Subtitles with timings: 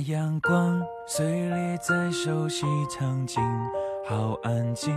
[0.00, 3.40] 阳光碎裂在熟悉场景，
[4.08, 4.94] 好安静。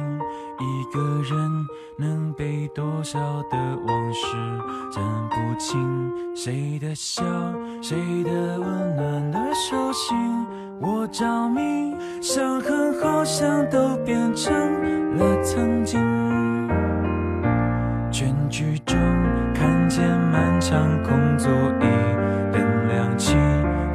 [0.59, 3.19] 一个人能背多少
[3.49, 4.25] 的往事，
[4.91, 6.11] 讲不清。
[6.35, 7.23] 谁的笑，
[7.81, 10.17] 谁的温暖的手心，
[10.81, 11.95] 我着迷。
[12.21, 14.53] 伤痕好像都变成
[15.17, 15.99] 了曾经。
[18.11, 18.97] 全剧终，
[19.53, 21.85] 看见漫长空座椅，
[22.51, 23.33] 灯亮起，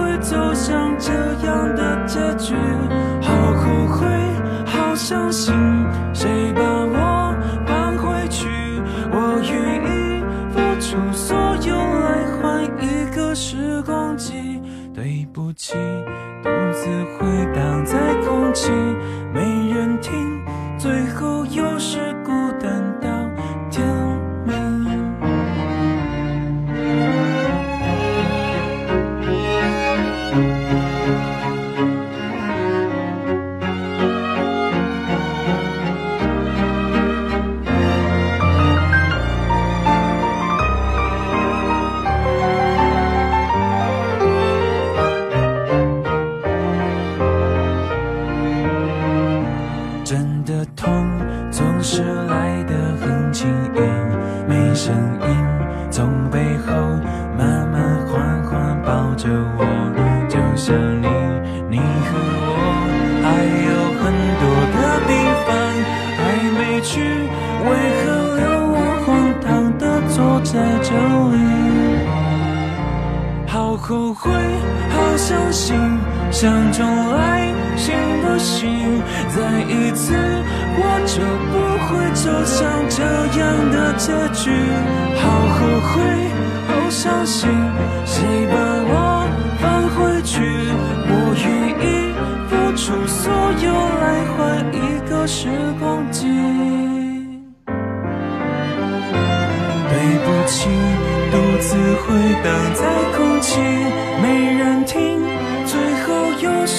[0.00, 1.12] 会走向这
[1.46, 2.54] 样的结局。
[3.20, 4.20] 好后悔。
[4.90, 5.54] 好伤心
[6.12, 6.69] 谁把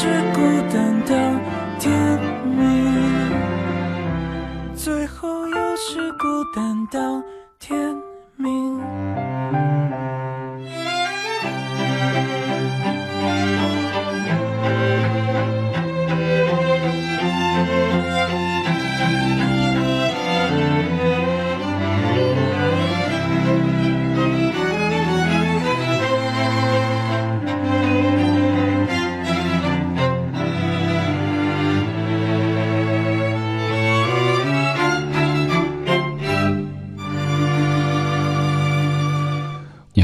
[0.02, 0.42] 是孤
[0.74, 1.16] 单到
[1.78, 3.32] 天明
[4.74, 7.22] 最后又是孤单到
[7.60, 7.96] 天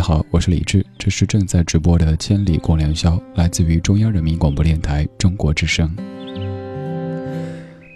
[0.07, 5.93] 好，我是李智，这是正在直播的《千里共良宵》，来自于中央人民广播电台中国之声。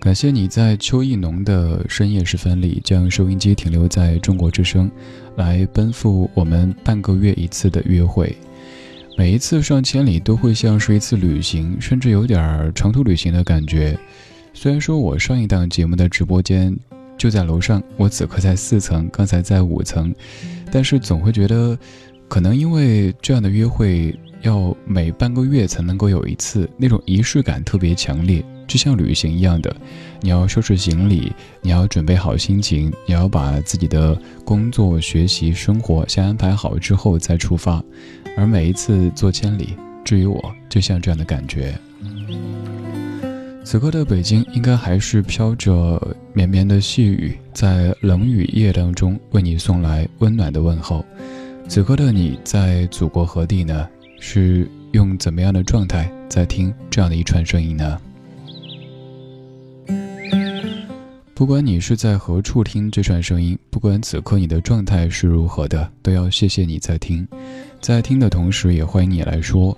[0.02, 4.92] 感谢你在秋意浓的深夜时分里，将收音机停留在中国之声，
[5.38, 8.36] 来奔赴我们半个月一次的约会。
[9.18, 13.98] 每一次上千里都会像是一次旅行，甚至有点长途旅行的感觉。
[14.54, 16.78] 虽然说我上一档节目的直播间
[17.18, 20.14] 就在楼上，我此刻在四层，刚才在五层，
[20.72, 21.78] 但是总会觉得，
[22.28, 28.44] 可能因为这样的约会要每半个月才能够有一次，那种仪式感特别强烈。
[28.68, 29.76] 就像旅行一样的，
[30.22, 37.84] 你要收拾行李，你要准备好心情，你要把自己的工作、学习、生活先安排好之后再出发。
[38.38, 39.76] 而每一次做千里，
[40.06, 41.78] 至于我，就像这样的感觉。
[43.64, 51.06] 此刻的北京，应该还是飘着绵绵的细雨，在冷雨夜当中为你送来温暖的问候。
[51.70, 53.88] 此刻的你在祖国何地呢？
[54.20, 57.98] 是用怎么样的状态在听这样的一串声音呢？
[61.34, 67.28] 不管你是在何处听这串声音，不管此刻你的状态是如何的，都要谢谢你在听。
[67.80, 69.76] 在听的同时，也欢迎你来说。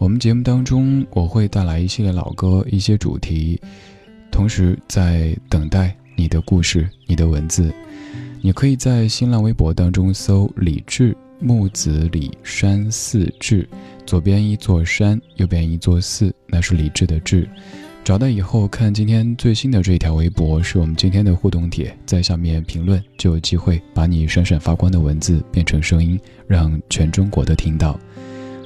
[0.00, 3.60] 我们节目当中，我会带来一系列老歌，一些主题，
[4.30, 7.70] 同时在等待你的故事、你的文字。
[8.40, 13.68] 你可以在新浪微博当中搜“李志木子李山寺志”，
[14.06, 17.46] 左边一座山，右边一座寺，那是李志的志。
[18.02, 28.00] 找到以后，看今天最新的这一条微博，是我们今天的互动帖，在下面评论就有机会把你闪闪发光的文字变成声音，让全中国都听到。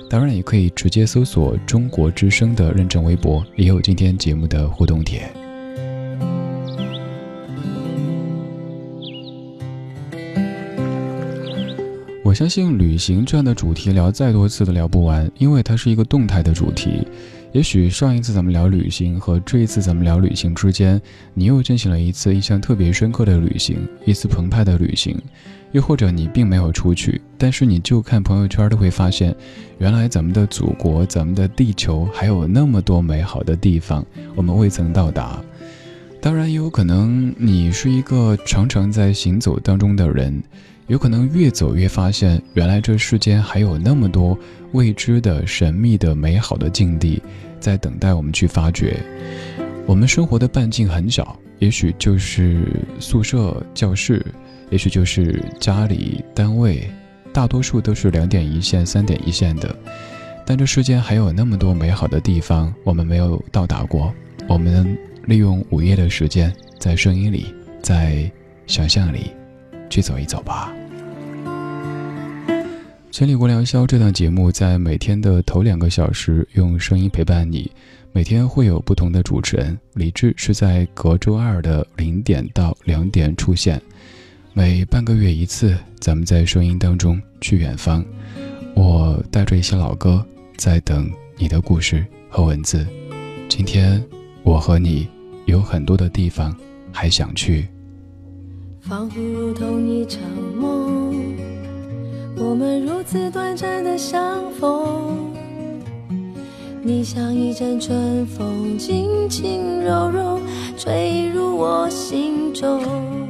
[0.08, 5.28] 当然，也可以直接搜索“中国之声”的认证微博，也有今天节目的互动帖。
[12.22, 17.06] 我相信旅行这样的主题聊再多次都聊不完，因为它是一个动态的主题。
[17.52, 21.00] 也许上一次咱们聊旅行和这一次咱们聊旅行之间，
[21.34, 25.14] 你又进行了一次印象特别深刻的旅行，一次澎湃的旅行；
[25.74, 29.34] 又或者你并没有出去，但是你就看朋友圈都会发现，
[29.78, 34.06] 原来咱们的祖国、咱们的地球还有那么多美好的地方，
[34.36, 35.42] 我们未曾到达。
[36.20, 40.40] 当然，也有可能你是一个常常在行走当中的人，
[40.86, 44.38] 有可能越走越发现，原来这世间还有那么多
[44.72, 47.20] 未知的、神秘的、美好的境地。
[47.58, 48.94] 在等待我们去发掘。
[49.86, 52.64] 我们生活的半径很小，也许就是
[53.00, 54.24] 宿舍、教室，
[54.70, 56.88] 也许就是家里、单位，
[57.32, 59.74] 大多数都是两点一线、三点一线的。
[60.46, 64.12] 但这世间还有那么多美好的地方，我们没有到达过。
[64.46, 67.46] 我们利用午夜的时间，在声音里，
[67.80, 68.30] 在
[68.66, 69.30] 想象里，
[69.88, 70.72] 去走一走吧。
[73.10, 77.70] 千里无良宵这档节目在每天的头两个小时用声音陪伴你，
[78.12, 79.78] 每天会有不同的主持人。
[79.94, 83.80] 李志是在隔周二的零点到两点出现，
[84.56, 88.04] 每半个月一次，咱们在声音当中去远方。
[88.76, 90.24] 我带着一些老歌，
[90.56, 92.86] 在等你的故事和文字。
[93.48, 94.00] 今天
[94.44, 95.08] 我和你
[95.46, 96.56] 有很多的地方
[96.92, 97.66] 还想去，
[98.80, 100.22] 仿佛如同一场
[100.54, 101.34] 梦。
[102.36, 105.34] 我们如此短暂的相逢，
[106.80, 110.40] 你像一阵春风，轻轻柔柔
[110.76, 113.23] 吹入我心中。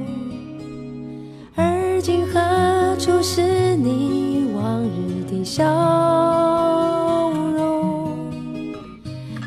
[3.04, 5.62] 处是你往日的笑
[7.54, 8.16] 容？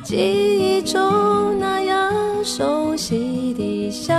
[0.03, 4.13] 记忆中那样熟悉的笑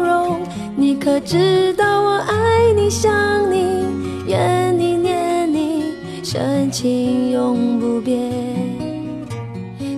[0.00, 0.40] 容，
[0.74, 3.86] 你可知道我爱你，想你。
[4.26, 5.84] 怨你念你，
[6.24, 8.28] 深情永不变。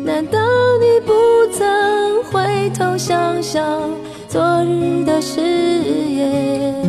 [0.04, 0.38] 难道
[0.82, 1.14] 你不
[1.50, 3.64] 曾回头想想
[4.28, 6.79] 昨日的誓言？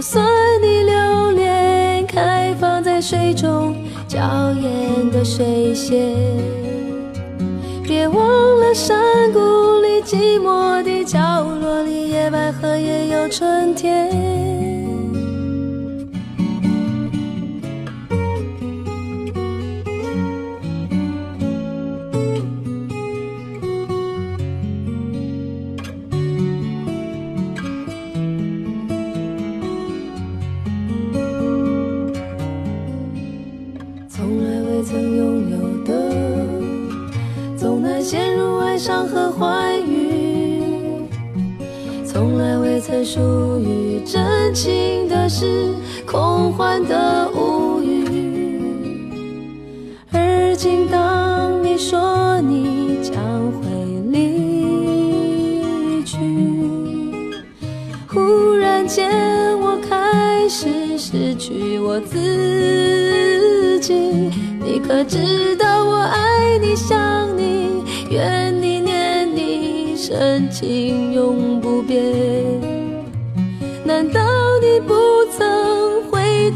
[0.00, 0.24] 就算
[0.62, 3.76] 你留恋开放在水中
[4.08, 4.18] 娇
[4.52, 6.16] 艳的水仙，
[7.82, 8.18] 别忘
[8.60, 9.38] 了山谷
[9.82, 14.59] 里寂寞的角落里，野百合也有春天。
[43.04, 45.72] 属于真情的是
[46.06, 49.00] 空幻的物语
[50.12, 53.14] 而今当你说你将
[53.52, 53.68] 会
[54.10, 56.18] 离去
[58.06, 59.08] 忽然间
[59.60, 63.94] 我开始失去我自己
[64.62, 72.49] 你可知道我爱你想你怨你念你深情永不变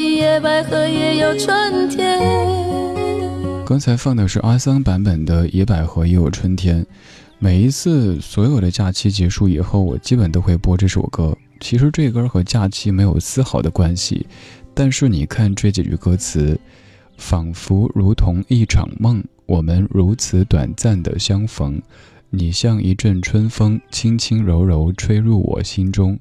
[0.00, 2.18] 野百合也有春天。
[3.66, 6.82] 刚才放的是阿桑版本的《野百合也有春天》。
[7.38, 11.36] 每一次所有的假期结束以后，我基本都会播这首歌。
[11.60, 14.26] 其实这歌和假期没有丝毫的关系，
[14.74, 16.58] 但是你看这几句歌词，
[17.16, 21.80] 仿佛如同一场梦，我们如此短暂的相逢。
[22.30, 26.18] 你像一阵春风，轻轻柔柔吹入我心中。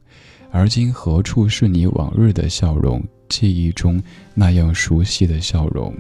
[0.52, 3.04] 而今何处是你往日的笑容？
[3.30, 4.02] 记忆中
[4.34, 5.96] 那样熟悉的笑容。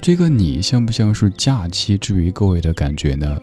[0.00, 3.38] 这个你像不像是假期之于各位的感觉呢？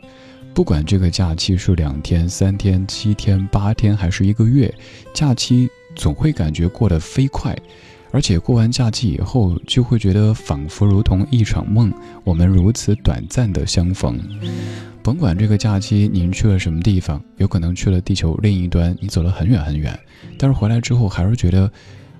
[0.54, 4.74] 不管这个假期是两天、三天、七天、八天，还是一个月，
[5.14, 7.58] 假期总会感觉过得飞快，
[8.12, 11.92] 而且过完假期以后，就会觉得仿佛如同一场梦，
[12.24, 14.20] 我们如此短暂的相逢。
[15.04, 20.00] 甭管这个假期您去了什么地方，有可能去了地球另一端，你走了很远很远，
[20.38, 21.70] 但是回来之后还是觉得，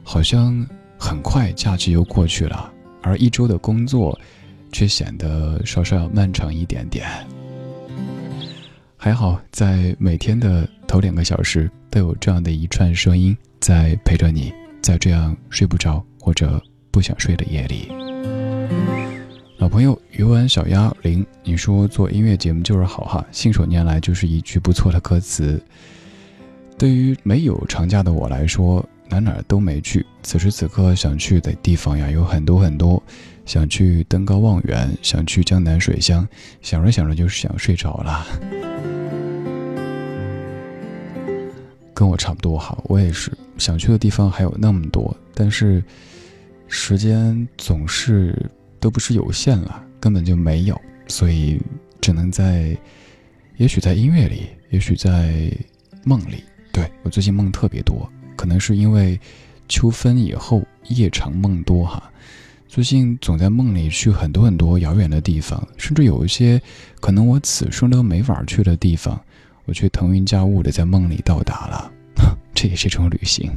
[0.04, 0.68] 好像
[1.00, 2.70] 很快假期又过去了。
[3.02, 4.20] 而一周的工作，
[4.74, 7.08] 却显得稍稍要漫长一点点。
[8.98, 16.62] 还好，在每天的头两个小时，都有这样的一串声音在陪着你，在这样睡不着或者
[16.92, 17.88] 不想睡的夜里。
[19.58, 25.62] 老朋友鱼丸小鸭零，你说做音乐节目就是好哈，信手拈来就是一句不错的歌词。
[26.78, 30.04] 对于没有长假的我来说，哪哪都没去。
[30.24, 33.02] 此时此刻想去的地方呀，有很多很多。
[33.46, 36.28] 想去登高望远，想去江南水乡，
[36.62, 38.26] 想着想着就是想睡着了。
[41.94, 45.84] 跟我差不多哈，我也是想去的地方还有那么多，但是
[46.68, 48.50] 时间总是
[48.84, 51.58] 都不是有限了，根本就没有，所以
[52.02, 52.78] 只能在，
[53.56, 55.50] 也许在音乐里，也许在
[56.04, 56.44] 梦里。
[56.74, 59.18] 对我最近梦特别多，可能是因为
[59.70, 62.12] 秋分以后夜长梦多哈。
[62.68, 66.62] 最近总在梦里去很多很多遥远的地方，甚至有一些
[67.00, 69.18] 可能我此生都没法去的地方，
[69.64, 71.90] 我却腾云驾雾的在梦里到达了，
[72.54, 73.50] 这也是一种旅行。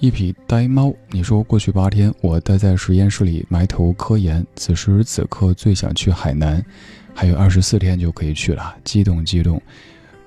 [0.00, 6.64] 一匹呆猫，你说过去八天我待在实验室里埋头科研，此时此刻最想去海南，
[7.14, 9.60] 还有二十四天就可以去了，激动激动。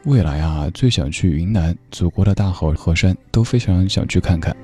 [0.04, 4.56] 未来啊，最想去云南，祖国的大好河山都非常想去看看，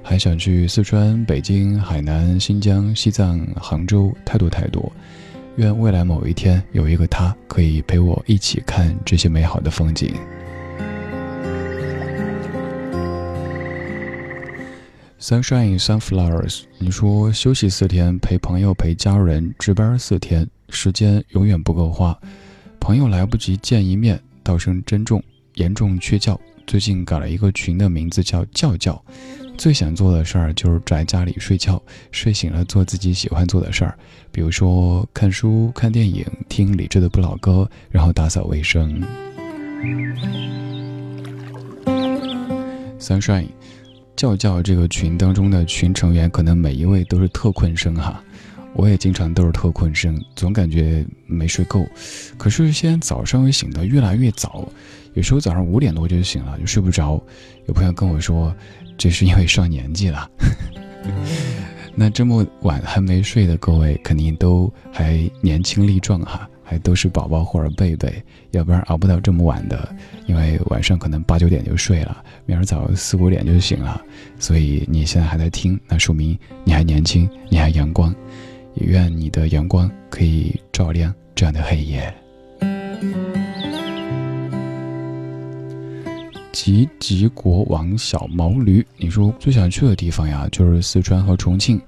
[0.00, 4.92] 还想去四川、北京、海南、新疆、西藏、杭州，太多太多。
[5.56, 10.14] 愿未来某一天有一个他可以陪我一起看这些美好的风景。
[15.22, 22.18] Sunshine sunflowers，你说休息四天，陪朋友陪家人，值班四天，时间永远不够花，
[22.80, 25.22] 朋友来不及见一面，道声珍重，
[25.54, 26.36] 严重缺觉。
[26.66, 29.00] 最近改了一个群的名字叫觉觉，
[29.56, 33.96] 最想做的事儿就是在家里睡觉，睡醒了做自己喜欢做的事儿，
[34.32, 39.00] 比如说看书、看电影、听理智的不老歌，然后打扫卫生。
[42.98, 43.46] Sunshine。
[44.16, 48.22] 教教这个群当中的群成员，可能每一位都是特困生哈，
[48.74, 51.86] 我也经常都是特困生，总感觉没睡够。
[52.36, 54.68] 可是现在早上又醒得越来越早，
[55.14, 57.20] 有时候早上五点多就醒了，就睡不着。
[57.66, 58.54] 有朋友跟我说，
[58.96, 60.30] 这是因为上年纪了。
[61.94, 66.48] 那这么晚还没睡的各位，肯定都还年轻力壮哈。
[66.78, 69.94] 都是宝宝或者贝贝，要不然熬不到这么晚的，
[70.26, 74.00] 因为晚上可能八九点就睡了，明儿早四五点就醒了。
[74.38, 78.14] 所以你现在还在听，那说明你还年轻，你还阳光。
[78.74, 82.14] 也愿你的阳光可以照亮这样的黑夜。
[86.52, 91.78] 吉吉国王小毛驴，你说最想去的地方呀，就是四川和重庆，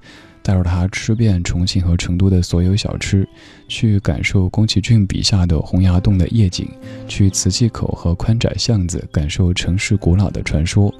[0.45, 3.27] 带着他吃遍重庆和成都的所有小吃，
[3.67, 6.69] 去感受宫崎骏笔下的洪崖洞的夜景，
[7.07, 10.93] 去磁器口和宽窄巷子感受城市古老的传说，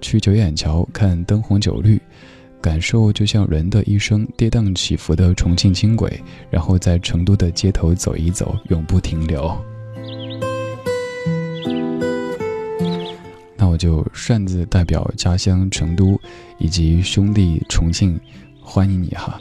[0.00, 2.00] 去九眼桥看灯红酒绿，
[2.60, 9.52] 感受就像人的一生跌宕起伏的重庆轻轨，然后在成都的街头走一走，永不停留。
[13.56, 16.16] 那我就擅自代表家乡成都
[16.58, 18.18] 以及兄弟重庆，
[18.62, 19.38] 欢迎你哈！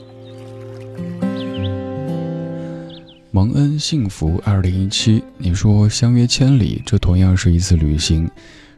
[3.29, 8.29] 蒙恩幸福二零一七，你说相约千里，这同样是一次旅行，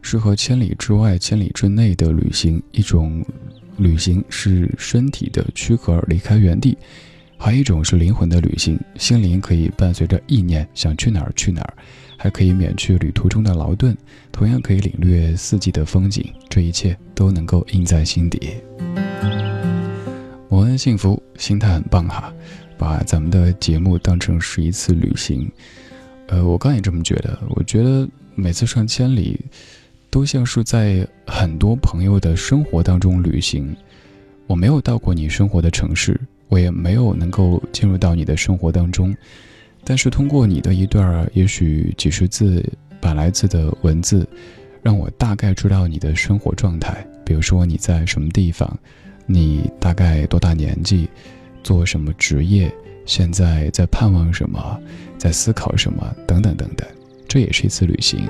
[0.01, 2.61] 适合千里之外、千里之内的旅行。
[2.71, 3.25] 一种
[3.77, 6.77] 旅行是身体的躯壳离开原地，
[7.37, 11.73] 还有一种是灵魂的旅行，心灵可以伴随着意念想去哪儿去哪儿。
[12.15, 13.97] 还可以免去旅途中的劳顿，
[14.31, 18.51] 同样可以领略四季的风景，这一切都能够印在心底。
[20.53, 22.31] 我很幸福，心态很棒哈，
[22.77, 25.51] 把咱们的节目当成是一次旅行。
[26.27, 29.39] 呃，我刚也这么觉得，我觉得每次上千里，
[30.11, 33.75] 都像是在很多朋友的生活当中旅行。
[34.45, 39.11] 我没有到过你生活的城市，我也没有能够进入到你的生活当中。
[39.83, 42.63] 但是通过你的一段也许几十字、
[43.01, 44.27] 百来字的文字，
[44.83, 47.03] 让我大概知道你的生活状态。
[47.25, 48.79] 比如说你在什么地方，
[49.25, 51.09] 你大概多大年纪，
[51.63, 52.73] 做什么职业，
[53.05, 54.79] 现在在盼望什么，
[55.17, 56.87] 在思考什么，等等等等。
[57.27, 58.27] 这也是一次旅行。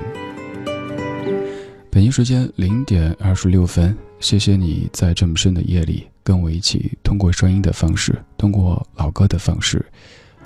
[1.90, 9.84] 北京时间零点二十六分，谢谢你在这么深的夜里跟我一起，通过声音的方式，通过老歌的方式，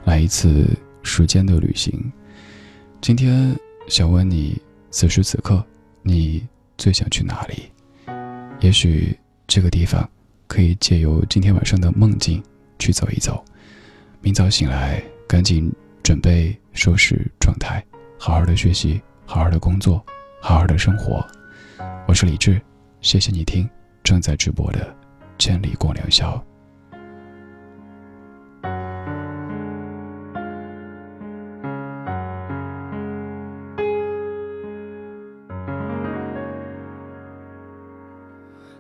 [0.04, 0.66] 来一次。
[1.04, 2.12] 时间的旅行，
[3.00, 3.56] 今天
[3.86, 5.64] 想问你，此时此刻
[6.02, 7.62] 你最想去哪里？
[8.60, 10.06] 也许这个地方
[10.48, 12.42] 可以借由今天晚上的梦境
[12.80, 13.44] 去走一走。
[14.20, 17.84] 明早醒来，赶紧准备收拾状态，
[18.18, 20.04] 好好的学习，好好的工作，
[20.40, 21.24] 好好的生活。
[22.08, 22.60] 我是李志，
[23.00, 23.68] 谢谢你听
[24.02, 24.80] 正在直播的
[25.38, 26.34] 《千里共良宵》。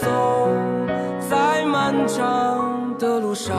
[0.00, 0.48] 走
[1.28, 3.54] 在漫长的路上。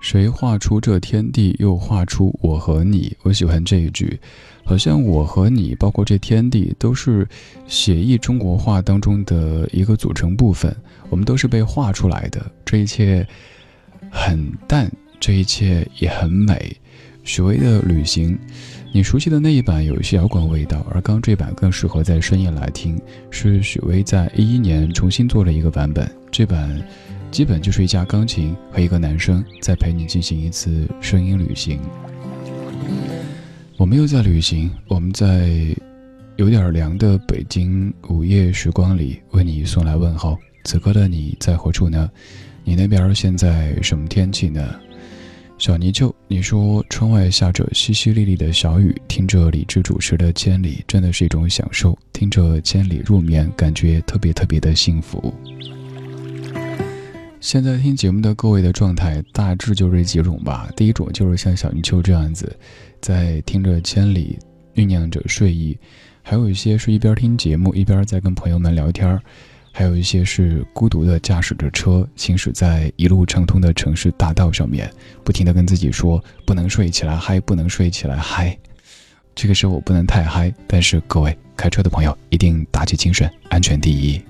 [0.00, 3.16] 谁画出这天地，又画出我和你？
[3.22, 4.20] 我喜欢这一句，
[4.64, 7.26] 好像我和你，包括这天地，都是
[7.66, 10.74] 写意中国画当中的一个组成部分。
[11.08, 13.26] 我们都是被画出来的，这一切
[14.10, 14.90] 很淡。
[15.20, 16.76] 这一切也很美。
[17.24, 18.38] 许巍的旅行，
[18.92, 23.00] 你熟悉的那一版有一些摇滚味道，而刚这版更适合在深夜来听。
[23.30, 26.80] 是许巍在一一年重新做了一个版本，这版
[27.30, 31.80] 基本就是一架钢琴和一个男生在陪你进行一次声音旅行。
[33.78, 35.74] 我们又在旅行，我们在
[36.36, 40.38] 有点凉的北京午夜时光里为你送来问候。
[40.64, 42.10] 此刻的你在何处呢？
[42.64, 44.74] 你那边现在什么天气呢？
[45.56, 51.96] 小泥鳅，你说窗外下着淅淅沥沥的小雨，听着李志主持的《千里》，真的是一种享受。
[52.12, 55.32] 听着《千里》入眠，感觉特别特别的幸福。
[57.40, 60.68] 现在听节目的各位的状态大致就这几种吧。
[60.76, 62.54] 第一种就是像小泥鳅这样子，
[63.00, 64.36] 在听着《千里》，
[64.80, 65.78] 酝酿着睡意；
[66.20, 69.18] 还有一些是一边听节目一边在跟朋友们聊天。
[69.76, 74.88] 还有一些是孤独的驾驶着车，行驶在一路畅通的城市大道上面，
[75.24, 78.56] 不停的跟自己说不能睡起来嗨，不能睡起来嗨。
[79.34, 84.22] 这个时候我不能太嗨，但是各位开车的朋友一定打起精神，安全第一。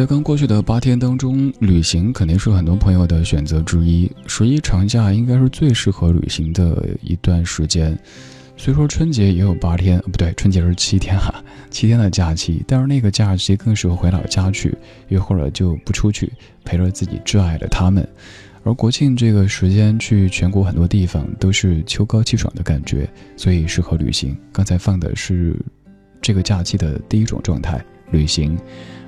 [0.00, 4.10] 在刚过去的八天当中，旅行肯定是很多朋友的选择之一。
[4.26, 7.94] 十一长假应该是最适合旅行的一段时间。
[8.56, 12.64] 虽说春节也有八天，不对，春节是七天哈，七天的假期。
[12.66, 14.74] 但是那个假期更适合回老家去，
[15.08, 16.32] 又或者就不出去，
[16.64, 18.08] 陪着自己挚爱的他们。
[18.64, 24.34] 而国庆这个时间去全国很多地方都是秋高气爽的感觉，所以适合旅行。
[24.50, 25.54] 刚才放的是
[26.22, 28.56] 这个假期的第一种状态，旅行。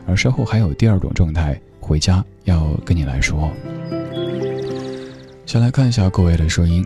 [0.07, 3.51] 而稍后还有第二种状态，回家要跟你来说。
[5.47, 6.85] 先来看一下各位的声音，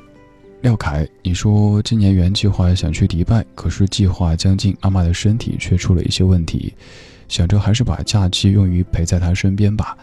[0.63, 6.75] 廖凯，你说今年原计划想去迪拜，可是计划将近，妈妈的身体却出了一些问题，
[7.29, 9.97] 想着还是把假期用于陪在她身边吧。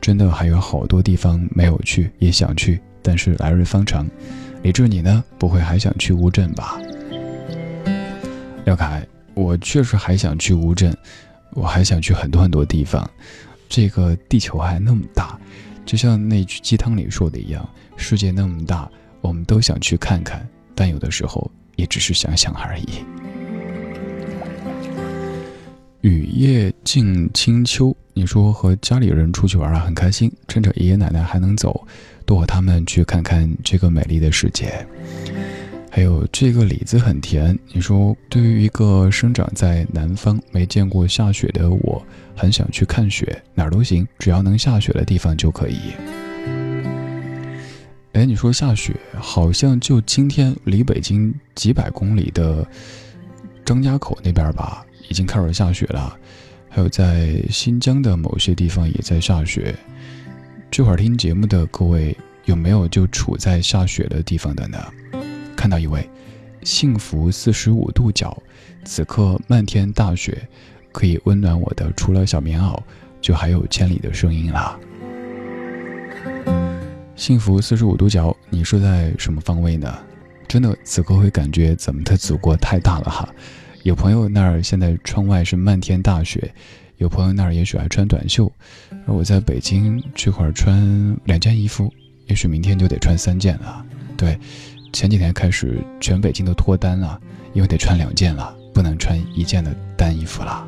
[0.00, 4.06] 真的还有好多地方没有去，也想去，但是来日方长。
[4.62, 5.22] 李志，你呢？
[5.38, 6.78] 不会还想去乌镇吧？
[8.64, 10.94] 廖凯，我确实还想去乌镇。
[11.52, 13.08] 我还想去很多很多地方，
[13.68, 15.38] 这个地球还那么大，
[15.84, 18.88] 就像那句鸡汤里说的一样，世界那么大，
[19.20, 22.86] 我们都想去看看，但有的时候也只是想想而已。
[26.02, 31.86] 雨夜静清秋，你说和家里人出去玩啊，很开心，趁着爷爷奶奶还能走，
[32.24, 34.86] 多和他们去看看这个美丽的世界。
[35.92, 37.58] 还有这个李子很甜。
[37.72, 42.00] 你说，对于一个生长在南方、没见过下雪的我，
[42.36, 45.76] 很想去看雪，哪儿都行，只要能下雪的地方就可以。
[48.12, 52.66] 哎，你说下雪，好像就今天离北京几百公里的
[53.64, 56.16] 张家口那边吧，已经开始下雪了。
[56.68, 59.74] 还有在新疆的某些地方也在下雪。
[60.70, 64.78] 这会儿听节目的各位，有没有就处在下雪的地方的呢？
[65.60, 66.08] 看到一位
[66.62, 68.34] 幸福四十五度角，
[68.82, 70.48] 此刻漫天大雪，
[70.90, 72.80] 可以温暖我的，除了小棉袄，
[73.20, 74.80] 就还有千里的声音啦。
[77.14, 79.98] 幸福四十五度角，你是在什么方位呢？
[80.48, 83.28] 真的，此刻会感觉咱们的祖国太大了哈。
[83.82, 86.50] 有朋友那儿现在窗外是漫天大雪，
[86.96, 88.50] 有朋友那儿也许还穿短袖，
[89.06, 91.92] 而我在北京这会儿穿两件衣服，
[92.28, 93.84] 也许明天就得穿三件了。
[94.16, 94.40] 对。
[94.92, 97.18] 前几天开始全北京都脱单了，
[97.52, 100.66] 因为得穿两件了，不能穿一件的单衣服了。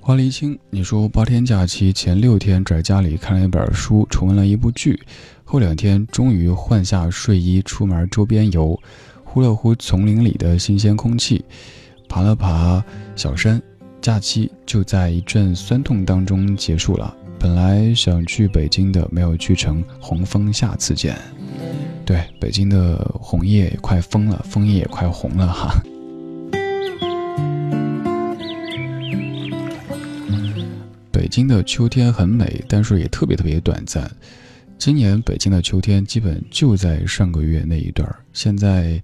[0.00, 5.00] 花离青，你说八天假期前六天宅家里看了一本书，重温了一部剧，
[5.44, 8.76] 后两天终于换下睡衣出门周边游，
[9.22, 11.44] 呼了呼丛林里的新鲜空气。
[12.10, 13.62] 爬了爬小山，
[14.02, 17.16] 假期就在一阵酸痛当中结束了。
[17.38, 21.16] 本来想去北京的，没有去成，红枫下次见。
[22.04, 25.80] 对，北京的红叶也快枫了，枫叶也快红了哈。
[31.12, 34.10] 北京的秋天很美，但是也特别特别短暂。
[34.76, 39.00] 今年北京的秋天基本就在上个月那一段现在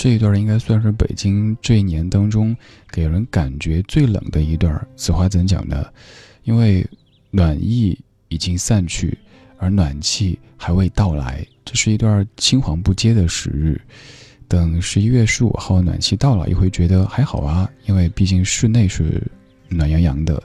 [0.00, 2.56] 这一段应该算是北京这一年当中
[2.90, 5.84] 给人感觉最冷的一段此话怎讲呢？
[6.44, 6.88] 因为
[7.30, 9.18] 暖意已经散去，
[9.58, 13.78] 而暖气还未到来，这是一段青黄不接的时日。
[14.48, 19.22] 等十一月十五号暖气到了，也会觉得还好啊，因为毕竟室内是
[19.68, 20.42] 暖洋洋的。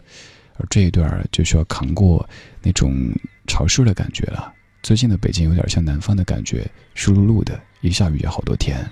[0.57, 2.27] 而这一段就需要扛过
[2.61, 3.09] 那种
[3.47, 4.51] 潮湿的感觉了。
[4.83, 8.85] 最近的北京有点像南方的感觉，湿漉漉的，一下雨就好多天。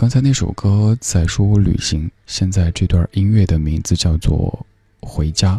[0.00, 4.64] 刚才那首歌在说我旅行，现在这段音乐的名字叫做
[5.04, 5.56] 《回家》。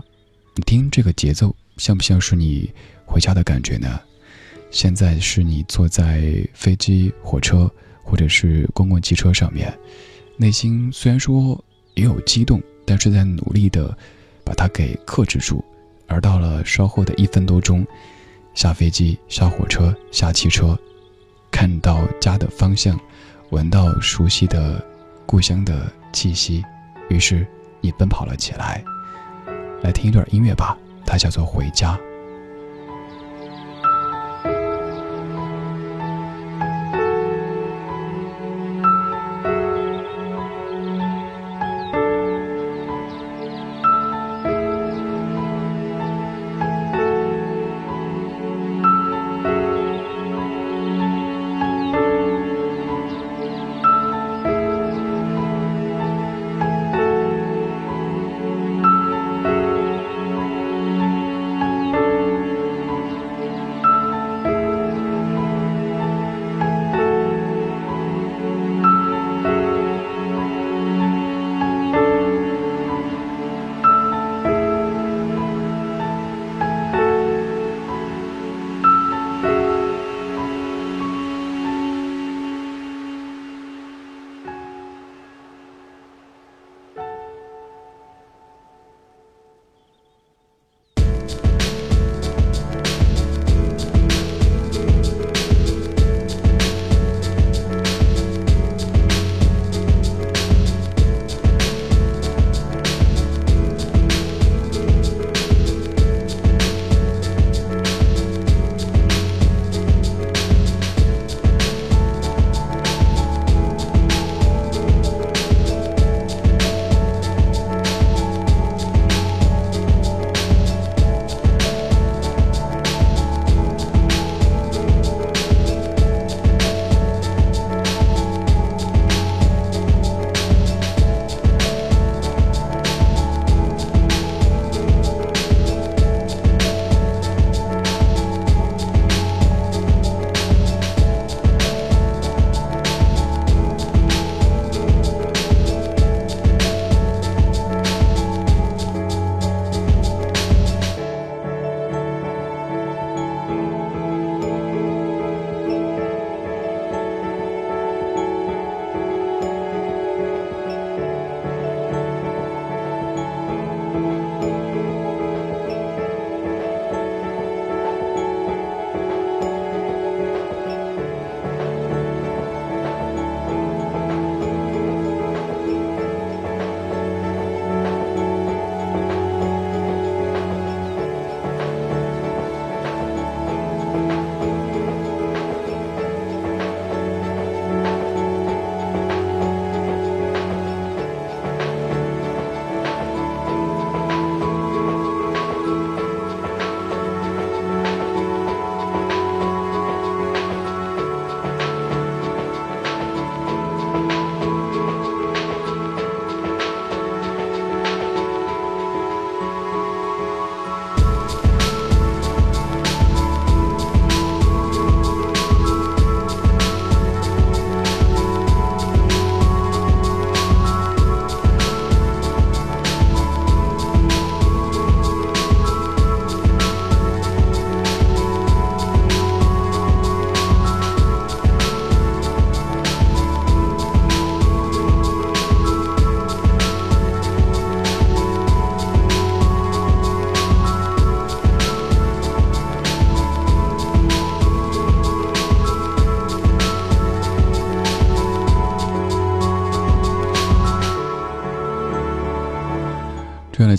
[0.56, 2.71] 你听这个节奏，像不像是你
[3.06, 3.99] 回家的感觉呢？
[4.71, 7.69] 现在是你坐在飞机、火车
[8.02, 9.78] 或者是公共汽车上面，
[10.38, 11.62] 内心虽然说
[11.95, 12.63] 也有激动。
[12.86, 13.95] 但是在努力的
[14.45, 15.62] 把它给克制住，
[16.08, 17.86] 而到了稍后的一分多钟，
[18.56, 20.80] 下飞机、下火车、下汽车，
[21.52, 22.97] 看到家的方向，
[23.51, 24.83] 闻到熟悉的
[25.25, 26.63] 故乡的气息，
[27.09, 27.45] 于是
[27.81, 28.83] 你奔跑了起来。
[29.81, 31.93] 来听一段音乐吧，它叫做《回家》。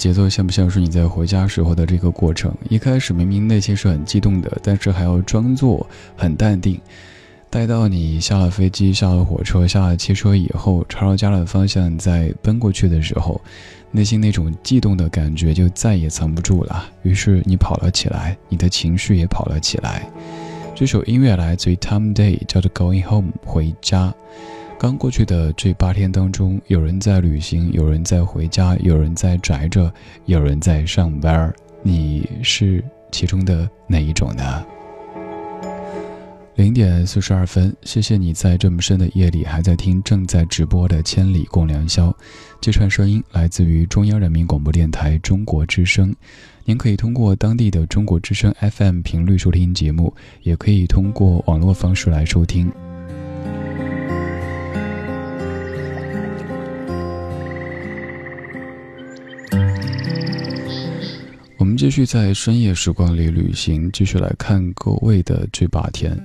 [0.00, 2.50] 节奏像不像是你在回家时候的这个过程？
[2.70, 5.86] 一开始明明内心是很激动的，但是还要装作
[6.16, 6.80] 很淡定。
[7.50, 13.38] 待到你下了飞机、下了火车、下了汽车以后，朝着家的方向再奔过去的时候，
[13.90, 16.82] 内心那种悸动的感觉就再也藏不住了。
[17.02, 20.08] 于是你跑了起来，你的情绪也跑了起来。
[20.74, 24.14] 这首音乐来自于 Tom Day，叫做《Going Home》回家。
[24.80, 29.92] 刚过去的这八天当中，有人在旅行，有人在回家，有人在宅着，
[30.24, 31.52] 有人在上班。
[31.82, 34.64] 你是其中的哪一种呢？
[36.54, 42.08] 零点四十二分，谢谢你在这么深的夜里还在听正在直播的《千里共良宵》。
[42.58, 46.16] 这串声音来自于中央人民广播电台中国之声。
[46.64, 52.72] 您可以通过当地的中国之声 FM 频率收听节目，也可以通过网络方式来收听。
[61.60, 66.18] 我们继续在深夜时光里旅行，继续来看各位的这八天。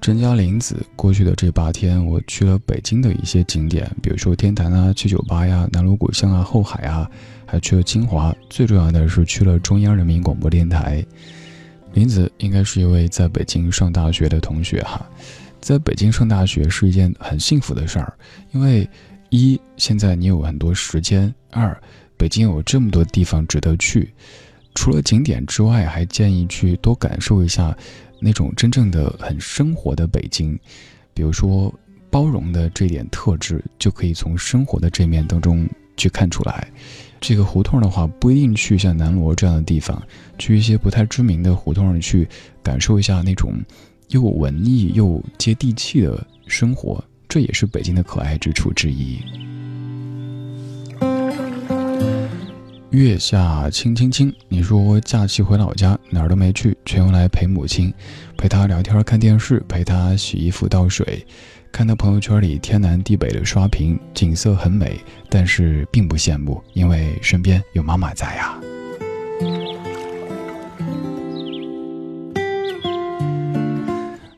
[0.00, 7.08] 陈家林子过去的这八天，我去了北京的一些景点，比如说天坛啊、七九八呀、南锣鼓巷啊、后海啊，
[7.46, 8.34] 还去了清华。
[8.50, 11.06] 最重要的是去了中央人民广播电台。
[11.92, 15.08] 林子应该是一位在北京上大学的同学哈，
[15.60, 18.12] 在北京上大学是一件很幸福的事儿，
[18.50, 18.90] 因为
[19.30, 21.80] 一现在你有很多时间，二
[22.16, 24.12] 北京有这么多地方值得去。
[24.74, 27.76] 除了景点之外，还建议去多感受一下
[28.20, 30.58] 那种真正的很生活的北京。
[31.14, 31.72] 比如说
[32.10, 36.68] 包容的这点特质，就可以从生活的这面当中去看出来。
[37.20, 40.02] 这个胡同的话，不一定去像南锣这样的地方，
[40.38, 42.28] 去一些不太知名的胡同去
[42.62, 43.52] 感受一下那种
[44.08, 49.18] 又文艺又接地气的生活，这也是北京的可爱之处之一。
[52.94, 57.92] 月下清清清，你说假期回老家哪儿都没去，全用来陪母亲，
[58.36, 61.26] 陪她聊天看电视，陪她洗衣服倒水，
[61.72, 68.60] 看到朋友圈里天南地北的刷屏，景色很美，但是并不羡慕，因为身边有妈妈在呀。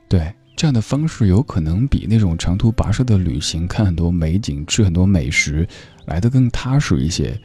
[0.08, 5.68] 对，这样的方式有可能比那种长途跋涉的旅行，看很多美景，吃很多美食，
[6.06, 7.38] 来得更踏实一些。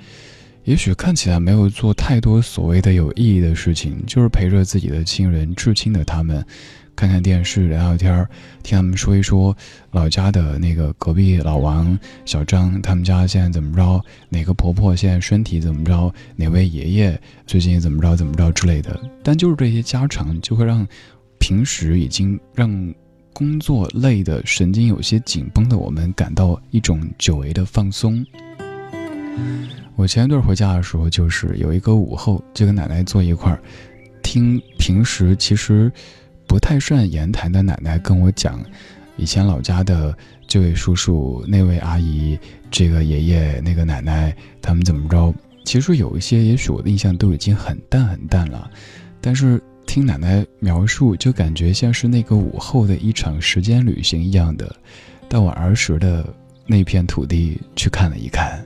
[0.63, 6.45] 也许看起来没有做太多所谓的有意义的事情，就是陪着自己的亲人、至亲的他们，
[6.95, 8.30] 看看电视、聊聊天儿，
[8.62, 9.56] 听他们说一说
[9.89, 19.02] 老家的那个隔壁老王、小张他们家现在怎么着，哪个婆婆现在身体怎么着，哪位爷爷最近怎么着怎么着之类的。
[19.24, 20.88] 但就是这些家常，就会让
[21.39, 22.93] 平时已经让
[23.34, 28.24] 工作累的神经有些紧绷的我们感到一种久违的放松。
[29.95, 33.60] 我前一段回家的时候，就是有一个午后，就跟奶奶坐一块儿，
[34.23, 35.91] 听平时其实
[36.47, 38.60] 不太善言谈的奶奶跟我讲，
[39.17, 42.39] 以前老家的这位叔叔、那位阿姨、
[42.71, 45.34] 这个爷爷、那个奶奶，他们怎么着？
[45.63, 48.71] 其实有一些，也许我的印象都已经很淡很淡了，
[49.19, 54.75] 但是听奶奶描述，就感觉像是那个午后的一场时间旅行一样的，
[55.30, 56.25] 到我儿时的
[56.65, 58.65] 那片土地去看了一看。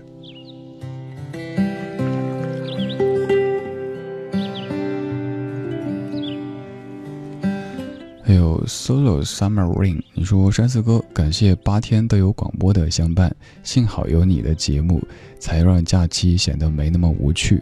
[8.28, 14.99] 还有 Solo Summer Rain，你说山寺哥，感谢八天都有广播的相伴，幸好有你的节目，
[15.38, 17.61] 才让假期显得没那么无趣。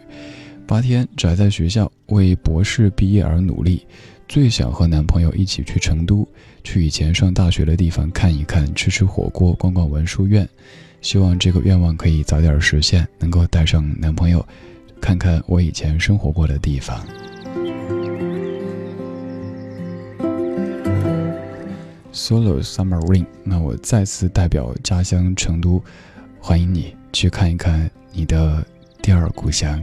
[0.66, 3.86] 八天宅在学校为博士毕业而努力，
[4.26, 6.26] 最想和男朋友一起去成都，
[6.62, 10.48] 去以前上大学的地方看一看，吃吃火锅，逛逛文殊院。
[11.02, 14.42] 希望这个愿望可以早点实现，能够带上男朋友，
[14.98, 17.06] 看看我以前生活过的地方。
[22.14, 25.82] Solo Summer Rain，那我再次代表家乡成都，
[26.38, 28.64] 欢迎你去看一看你的
[29.02, 29.82] 第二故乡。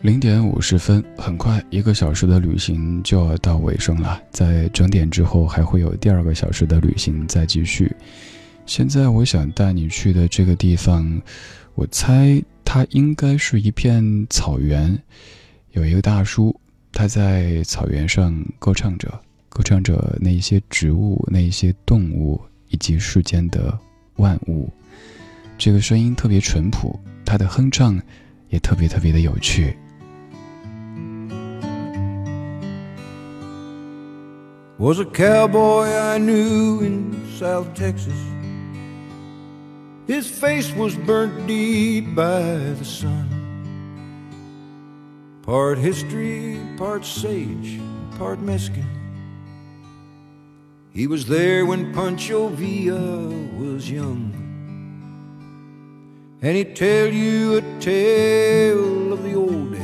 [0.00, 7.94] 零点五十分，很快一个小时的旅行就要到尾声了，在整点之后还会有第二个小时的旅行再继续。
[8.66, 11.20] 现在我想带你去的这个地方，
[11.74, 14.98] 我猜它应该是一片草原，
[15.72, 16.58] 有一个大叔，
[16.90, 23.78] 他在草原上歌唱着，歌唱着那些植物、那些动物以及世间的
[24.16, 24.72] 万物。
[25.58, 28.00] 这个声音特别淳朴，他的哼唱
[28.48, 29.76] 也特别特别的有趣。
[34.78, 38.33] was a cowboy I knew in South Texas.
[40.06, 43.30] His face was burnt deep by the sun.
[45.42, 47.80] Part history, part sage,
[48.18, 48.86] part Mexican.
[50.92, 53.28] He was there when Pancho Villa
[53.58, 54.32] was young.
[56.42, 59.80] And he'd tell you a tale of the old days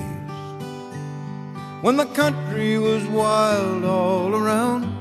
[1.81, 5.00] when the country was wild all around.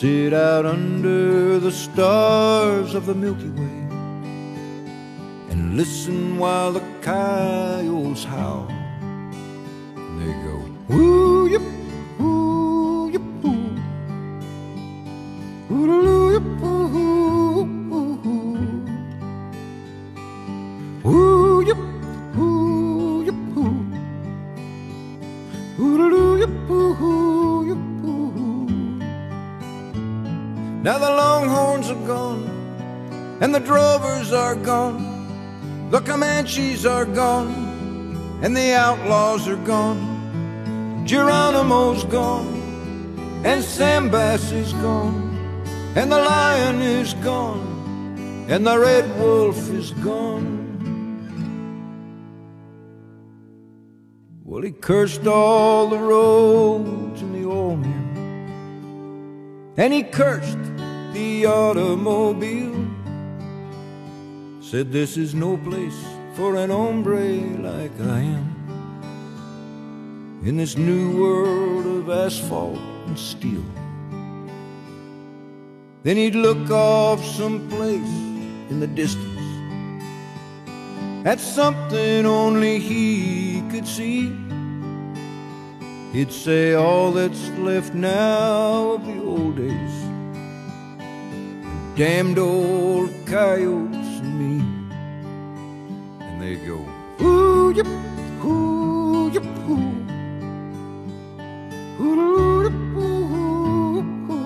[0.00, 3.86] Sit out under the stars of the Milky Way
[5.50, 8.66] and listen while the coyotes howl.
[8.70, 11.39] And they go, woo
[36.50, 41.06] Comanches are gone, and the outlaws are gone.
[41.06, 45.30] Geronimo's gone, and Sam Bass is gone,
[45.94, 50.58] and the lion is gone, and the red wolf is gone.
[54.42, 57.84] Well, he cursed all the roads and the old
[59.76, 60.58] and he cursed
[61.12, 62.88] the automobile.
[64.60, 66.09] Said, This is no place
[66.40, 68.48] for an hombre like I am.
[70.42, 73.62] In this new world of asphalt and steel.
[76.02, 78.14] Then he'd look off someplace
[78.70, 79.26] in the distance
[81.26, 84.34] at something only he could see.
[86.14, 89.96] He'd say all that's left now of the old days,
[91.98, 93.99] damned old me.
[96.40, 96.78] And they go,
[97.20, 97.86] ooh yip,
[98.42, 100.06] ooh yip, ooh,
[102.00, 103.34] ooh yip, ooh,
[103.90, 104.40] ooh,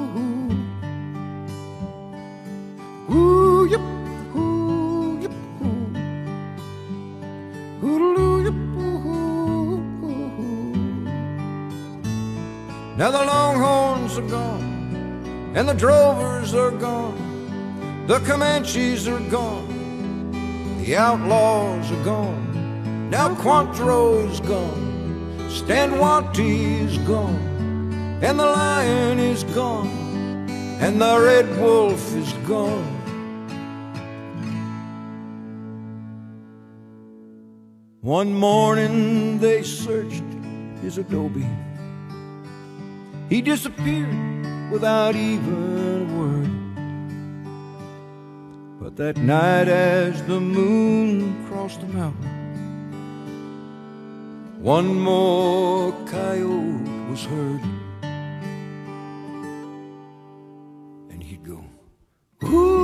[3.12, 3.66] ooh.
[3.70, 3.80] Yip,
[4.34, 5.32] ooh yip,
[5.62, 5.94] ooh.
[12.96, 17.16] Now the longhorns are gone, and the drovers are gone,
[18.08, 19.73] the Comanches are gone,
[20.84, 29.88] the outlaws are gone, now Quantro's gone, Stan Wanty's gone, and the lion is gone,
[30.82, 32.90] and the red wolf is gone.
[38.02, 40.22] One morning they searched
[40.82, 41.48] his adobe.
[43.30, 45.93] He disappeared without even
[48.96, 52.30] But that night, as the moon crossed the mountain,
[54.60, 57.60] one more coyote was heard.
[61.10, 61.64] And he'd go,
[62.44, 62.83] Ooh,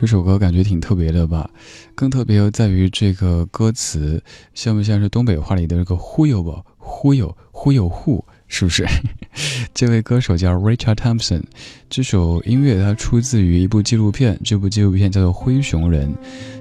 [0.00, 1.50] 这首歌感觉挺特别的吧？
[1.96, 4.22] 更特别在于这个歌词，
[4.54, 6.62] 像不像是东北话里的那个忽悠吧？
[6.76, 8.86] 忽悠忽悠忽悠，是不是？
[9.72, 11.42] 这位歌手叫 Richard Thompson，
[11.88, 16.08] 这首音乐它出自于一部纪录片，这部纪录片叫做《灰熊人》，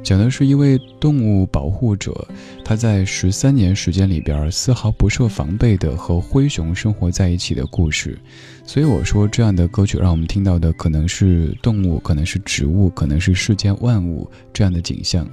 [0.03, 2.27] 讲的是一位动物保护者，
[2.63, 8.19] 他在十三年时间里边丝毫不设防备的和灰熊生活在一起的故事。
[8.63, 15.27] 所以我说，这样的歌曲让我们听到的可能是动物，可能是植物，可能是世间万物这样的景象。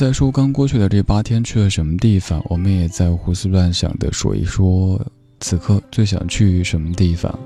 [0.00, 4.98] 在说刚过去的这八天去了什么地方，我们也在胡思乱想的说一说
[5.40, 7.38] 此刻最想去什么地方。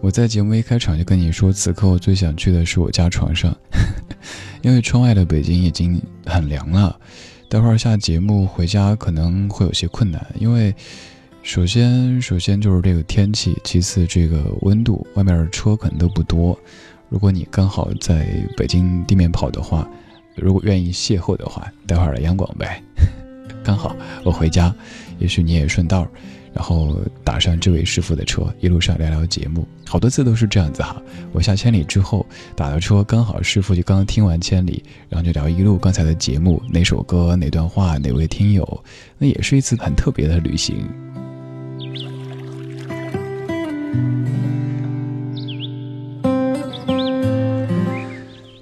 [0.00, 3.52] 我在节目一开场就跟你说，此刻我最想去的是我家床上，
[4.62, 6.96] 因为窗外的北京已经很凉了。
[7.48, 10.72] 待会儿下节目回家可能会有些困难，因为
[11.42, 16.56] 首先首先就是这个天气，其次这个温度，外面的车可能都不多，
[17.08, 18.24] 如果你刚好在
[18.56, 19.84] 北京地面跑的话，
[20.40, 22.82] 如果愿意邂逅的话，待会儿来央广呗。
[23.64, 24.74] 刚好我回家，
[25.18, 26.06] 也许你也顺道，
[26.54, 29.66] 然后打上这位师傅的车，一路上聊聊节目。
[29.86, 31.00] 好多次都是这样子哈。
[31.32, 32.24] 我下千里之后
[32.56, 38.84] 打了车，刚好师傅就刚刚听完千里，然后就聊一路刚才的节目，哪首歌、哪段话、哪位听友，
[39.18, 40.88] 那也是一次很特别的旅行。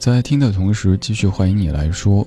[0.06, 2.24] 在听的同时，继续欢迎你来说，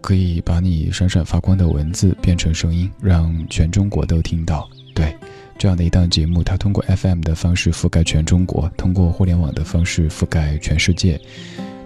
[0.00, 4.66] 可以把你闪闪发光的文字变成声音，让全中国都听到。
[4.94, 5.14] 对，
[5.58, 11.20] 这样的一档节目，它通过 FM 的方式覆盖全中国，通过互联网的方式覆盖全世界。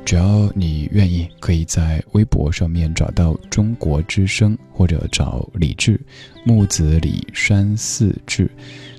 [0.05, 6.01] 只要你愿意，可以在微博上面找到“中国之声”，或者找李志，
[6.45, 8.49] 木子李山寺志，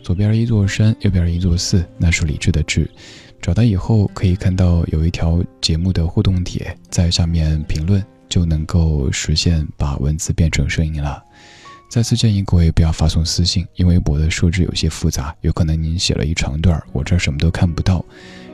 [0.01, 2.89] 左边一座山，右边一座寺，那是李志的志。
[3.43, 11.21] 找到以后，可以看到有一条节目的互动帖，在下面评论就能够实现把文字变成声音了。
[11.89, 18.03] 再次建议各位不要发送私信，因为我的设置有些复杂，有可能您写了一长段，我这什么都看不到。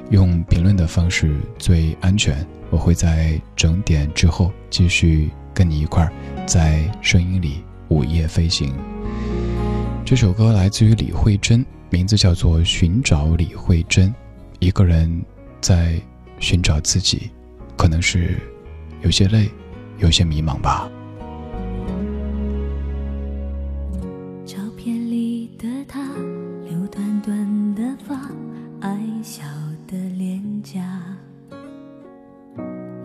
[0.10, 2.44] 用评论的方式最安全。
[2.72, 6.12] 我会在整点之后继续跟你一块儿
[6.48, 8.74] 在声音里午夜飞行。
[10.04, 14.10] 这首歌来自于李慧珍，名字叫做《寻找李慧珍》。
[14.60, 15.24] 一个人
[15.62, 16.00] 在
[16.40, 17.32] 寻找自己，
[17.78, 18.36] 可能是
[19.02, 19.50] 有些累，
[20.00, 20.90] 有些迷茫吧。
[24.46, 26.04] 照片里的他，
[26.70, 28.30] 留短短的发，
[28.82, 29.44] 爱笑
[29.88, 30.82] 的脸颊，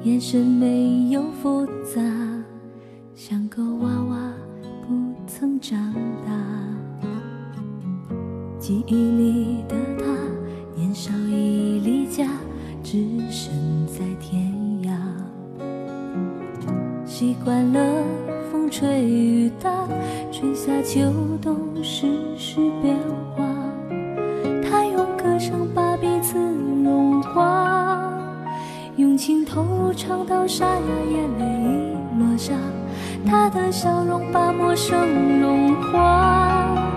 [0.03, 2.03] 眼神没有复杂，
[3.15, 4.33] 像个娃娃
[4.83, 5.95] 不曾长
[6.27, 6.33] 大。
[8.59, 10.34] 记忆里的他。
[10.95, 12.25] 年少已离家，
[12.81, 13.53] 只身
[13.89, 14.41] 在天
[14.85, 14.93] 涯。
[17.05, 18.05] 习惯了
[18.49, 19.89] 风吹雨打，
[20.31, 21.01] 春夏秋
[21.43, 22.07] 冬世
[22.39, 22.97] 事变
[23.35, 23.45] 化。
[24.63, 28.01] 他用歌声把彼此融化，
[28.95, 30.81] 用情投入唱到沙哑，
[31.11, 32.55] 眼泪已落下。
[33.27, 36.94] 他的笑容把陌生融化。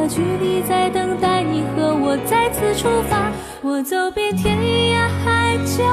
[0.00, 3.30] 的距离，在等待你和我再次出发。
[3.62, 5.84] 我走遍天涯海角，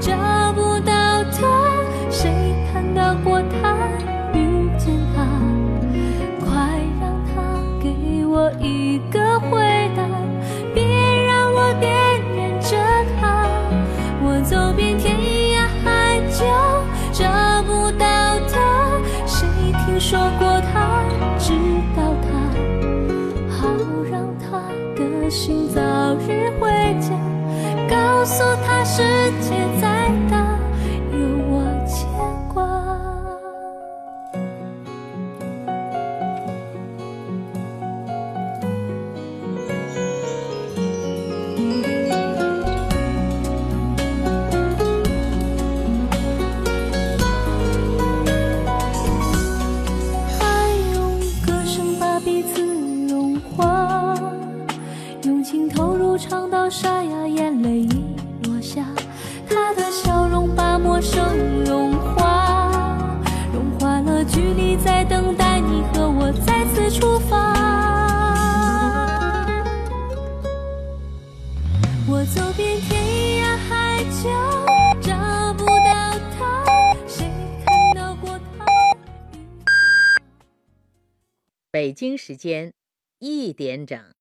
[0.00, 0.92] 找不到
[28.26, 28.55] so
[82.26, 82.72] 时间
[83.20, 84.12] 一点整。